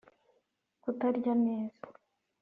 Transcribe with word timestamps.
kutarya 0.83 1.31
neza 1.45 1.83